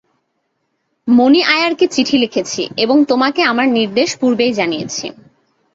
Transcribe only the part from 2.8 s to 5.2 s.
এবং তোমাকে আমার নির্দেশ পূর্বেই জানিয়েছি।